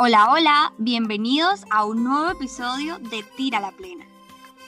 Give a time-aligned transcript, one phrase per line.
[0.00, 4.06] Hola, hola, bienvenidos a un nuevo episodio de Tira la Plena.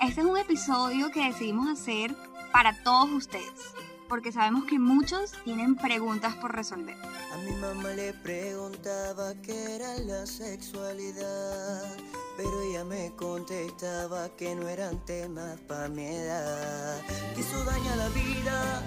[0.03, 2.17] Este es un episodio que decidimos hacer
[2.53, 3.73] para todos ustedes,
[4.09, 6.97] porque sabemos que muchos tienen preguntas por resolver.
[7.33, 11.97] A mi mamá le preguntaba qué era la sexualidad,
[12.37, 17.01] pero ella me contestaba que no eran temas para mi edad.
[17.37, 18.83] Que eso daña la vida,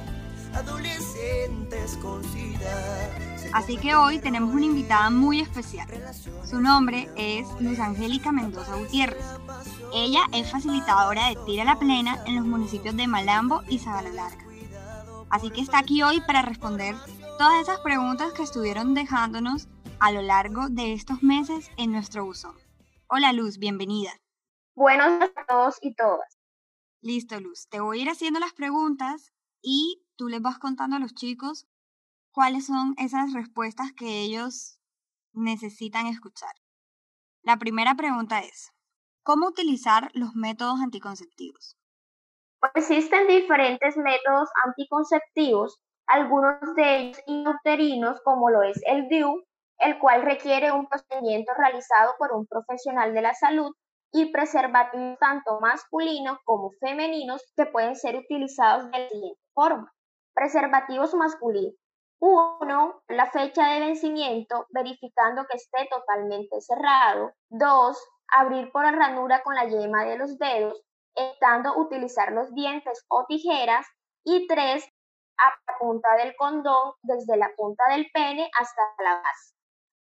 [0.56, 3.10] adolescentes con sida.
[3.54, 5.88] Así que hoy tenemos una invitada muy especial.
[6.44, 9.26] Su nombre es Luz Angélica Mendoza Gutiérrez.
[9.94, 14.44] Ella es facilitadora de Tira la Plena en los municipios de Malambo y Sabana Larga.
[15.30, 16.96] Así que está aquí hoy para responder
[17.38, 19.68] todas esas preguntas que estuvieron dejándonos
[20.00, 22.56] a lo largo de estos meses en nuestro buzón.
[23.08, 24.12] Hola Luz, bienvenida.
[24.76, 26.40] Buenos a todos y todas.
[27.02, 29.34] Listo Luz, te voy a ir haciendo las preguntas
[29.64, 31.68] y tú les vas contando a los chicos
[32.32, 34.80] cuáles son esas respuestas que ellos
[35.32, 36.54] necesitan escuchar.
[37.42, 38.72] La primera pregunta es,
[39.24, 41.78] ¿cómo utilizar los métodos anticonceptivos?
[42.60, 49.44] Pues existen diferentes métodos anticonceptivos, algunos de ellos intrauterinos, como lo es el DIU,
[49.80, 53.72] el cual requiere un procedimiento realizado por un profesional de la salud,
[54.14, 59.92] y preservativos tanto masculinos como femeninos que pueden ser utilizados de la siguiente forma.
[60.36, 61.74] Preservativos masculinos.
[62.20, 67.34] Uno, la fecha de vencimiento, verificando que esté totalmente cerrado.
[67.50, 67.98] Dos,
[68.38, 70.80] abrir por la ranura con la yema de los dedos,
[71.16, 73.86] evitando utilizar los dientes o tijeras.
[74.24, 74.88] Y tres,
[75.38, 79.56] a la punta del condón, desde la punta del pene hasta la base.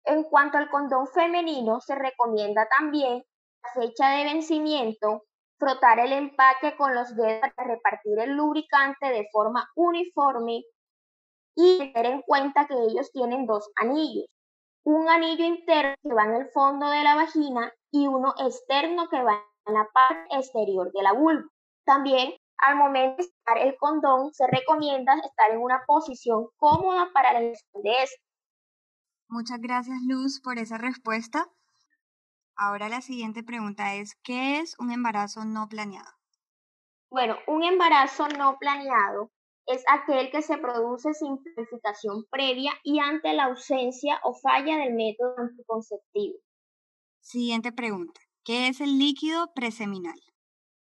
[0.03, 3.23] En cuanto al condón femenino, se recomienda también
[3.73, 5.23] fecha de vencimiento,
[5.57, 10.63] frotar el empaque con los dedos para repartir el lubricante de forma uniforme
[11.55, 14.25] y tener en cuenta que ellos tienen dos anillos,
[14.83, 19.21] un anillo interno que va en el fondo de la vagina y uno externo que
[19.21, 21.47] va en la parte exterior de la vulva.
[21.85, 27.33] También al momento de estar el condón se recomienda estar en una posición cómoda para
[27.33, 28.21] la elección de este.
[29.27, 31.45] Muchas gracias Luz por esa respuesta.
[32.63, 36.11] Ahora la siguiente pregunta es, ¿qué es un embarazo no planeado?
[37.09, 39.31] Bueno, un embarazo no planeado
[39.65, 44.93] es aquel que se produce sin planificación previa y ante la ausencia o falla del
[44.93, 46.37] método anticonceptivo.
[47.19, 50.21] Siguiente pregunta, ¿qué es el líquido preseminal?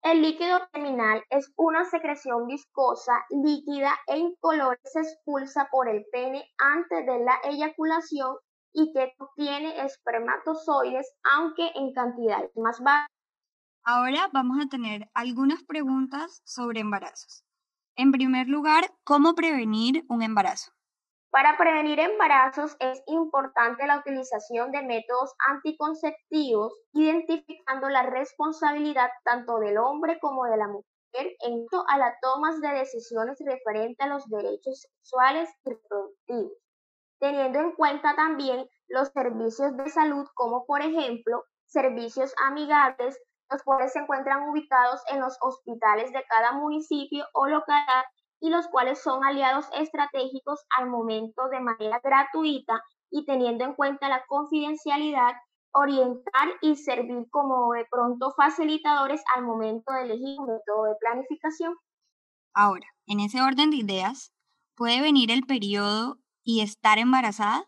[0.01, 6.03] El líquido seminal es una secreción viscosa, líquida e incolora que se expulsa por el
[6.11, 8.37] pene antes de la eyaculación
[8.73, 13.07] y que contiene espermatozoides, aunque en cantidades más bajas.
[13.83, 17.43] Ahora vamos a tener algunas preguntas sobre embarazos.
[17.95, 20.71] En primer lugar, ¿cómo prevenir un embarazo?
[21.31, 29.77] Para prevenir embarazos es importante la utilización de métodos anticonceptivos, identificando la responsabilidad tanto del
[29.77, 34.27] hombre como de la mujer en cuanto a las tomas de decisiones referentes a los
[34.29, 36.53] derechos sexuales y reproductivos,
[37.19, 43.19] teniendo en cuenta también los servicios de salud como por ejemplo servicios amigables,
[43.51, 48.03] los cuales se encuentran ubicados en los hospitales de cada municipio o localidad
[48.41, 52.81] y los cuales son aliados estratégicos al momento de manera gratuita
[53.11, 55.33] y teniendo en cuenta la confidencialidad,
[55.73, 61.75] orientar y servir como de pronto facilitadores al momento de elegir un método de planificación.
[62.53, 64.33] Ahora, en ese orden de ideas,
[64.75, 66.17] ¿puede venir el periodo
[66.49, 67.63] y estar embarazada?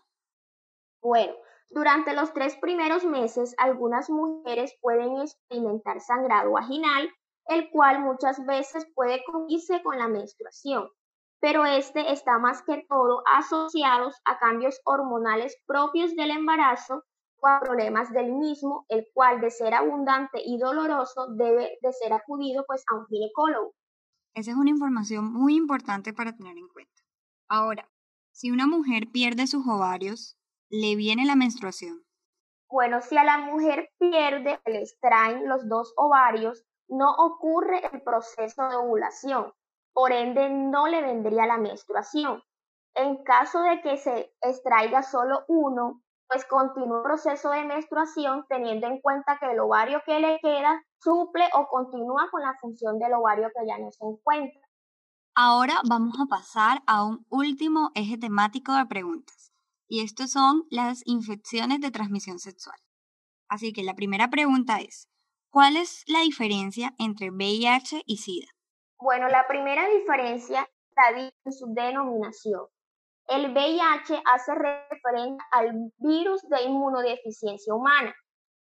[1.04, 1.34] Bueno,
[1.70, 7.08] durante los tres primeros meses algunas mujeres pueden experimentar sangrado vaginal,
[7.46, 10.90] el cual muchas veces puede coincidir con la menstruación,
[11.40, 17.04] pero este está más que todo asociado a cambios hormonales propios del embarazo
[17.38, 22.14] o a problemas del mismo, el cual de ser abundante y doloroso debe de ser
[22.14, 23.74] acudido pues a un ginecólogo.
[24.34, 27.04] Esa es una información muy importante para tener en cuenta.
[27.48, 27.91] Ahora,
[28.42, 30.36] si una mujer pierde sus ovarios,
[30.72, 32.04] ¿le viene la menstruación?
[32.68, 38.68] Bueno, si a la mujer pierde, le extraen los dos ovarios, no ocurre el proceso
[38.68, 39.54] de ovulación,
[39.94, 42.42] por ende no le vendría la menstruación.
[42.96, 48.88] En caso de que se extraiga solo uno, pues continúa el proceso de menstruación teniendo
[48.88, 53.14] en cuenta que el ovario que le queda suple o continúa con la función del
[53.14, 54.71] ovario que ya no se encuentra.
[55.36, 59.54] Ahora vamos a pasar a un último eje temático de preguntas,
[59.88, 62.76] y estos son las infecciones de transmisión sexual.
[63.48, 65.08] Así que la primera pregunta es,
[65.50, 68.48] ¿cuál es la diferencia entre VIH y SIDA?
[69.00, 72.68] Bueno, la primera diferencia está en su denominación.
[73.28, 78.14] El VIH hace referencia al virus de inmunodeficiencia humana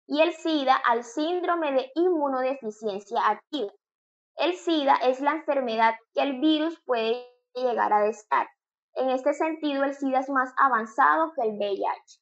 [0.07, 3.73] y el SIDA al síndrome de inmunodeficiencia activa.
[4.37, 7.25] El SIDA es la enfermedad que el virus puede
[7.55, 8.49] llegar a destar.
[8.95, 12.21] En este sentido, el SIDA es más avanzado que el VIH.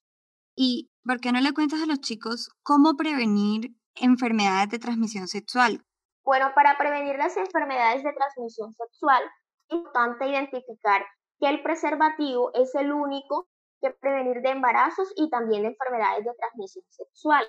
[0.56, 5.84] ¿Y por qué no le cuentas a los chicos cómo prevenir enfermedades de transmisión sexual?
[6.25, 9.22] Bueno, para prevenir las enfermedades de transmisión sexual,
[9.69, 11.06] es importante identificar
[11.38, 13.49] que el preservativo es el único
[13.81, 17.46] que prevenir de embarazos y también de enfermedades de transmisión sexual.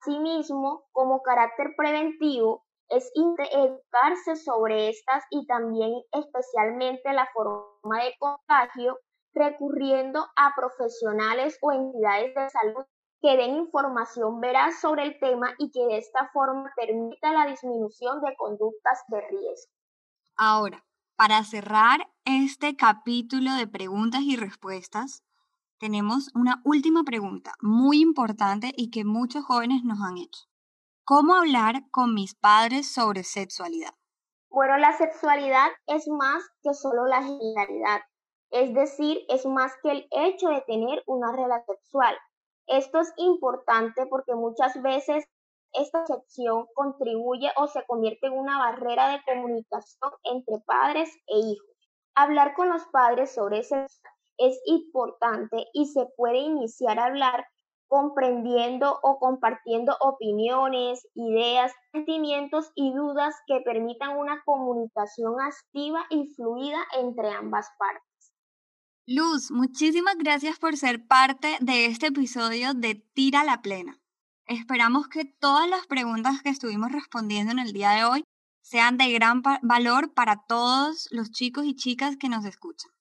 [0.00, 8.98] Asimismo, como carácter preventivo, es educarse sobre estas y también especialmente la forma de contagio,
[9.32, 12.84] recurriendo a profesionales o entidades de salud
[13.22, 18.20] que den información veraz sobre el tema y que de esta forma permita la disminución
[18.22, 19.72] de conductas de riesgo.
[20.36, 20.84] Ahora,
[21.16, 25.22] para cerrar este capítulo de preguntas y respuestas,
[25.78, 30.49] tenemos una última pregunta muy importante y que muchos jóvenes nos han hecho.
[31.04, 33.94] ¿Cómo hablar con mis padres sobre sexualidad?
[34.50, 38.00] Bueno, la sexualidad es más que solo la genitalidad,
[38.50, 42.16] es decir, es más que el hecho de tener una relación sexual.
[42.66, 45.24] Esto es importante porque muchas veces
[45.72, 51.76] esta sección contribuye o se convierte en una barrera de comunicación entre padres e hijos.
[52.14, 54.00] Hablar con los padres sobre sexo
[54.38, 57.46] es importante y se puede iniciar a hablar
[57.90, 66.78] comprendiendo o compartiendo opiniones, ideas, sentimientos y dudas que permitan una comunicación activa y fluida
[67.00, 68.32] entre ambas partes.
[69.08, 73.98] Luz, muchísimas gracias por ser parte de este episodio de Tira la Plena.
[74.46, 78.24] Esperamos que todas las preguntas que estuvimos respondiendo en el día de hoy
[78.62, 82.92] sean de gran valor para todos los chicos y chicas que nos escuchan.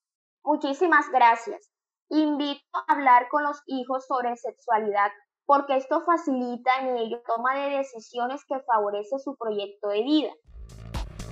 [0.44, 1.70] Muchísimas gracias.
[2.12, 5.12] Invito a hablar con los hijos sobre sexualidad
[5.46, 10.30] porque esto facilita en ellos toma de decisiones que favorece su proyecto de vida.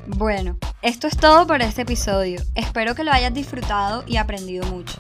[0.08, 2.42] Bueno, esto es todo por este episodio.
[2.56, 5.00] Espero que lo hayas disfrutado y aprendido mucho.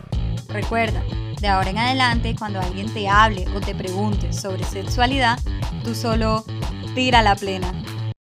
[0.50, 1.04] Recuerda,
[1.40, 5.38] de ahora en adelante, cuando alguien te hable o te pregunte sobre sexualidad,
[5.84, 6.44] tú solo
[6.96, 7.72] tira la plena.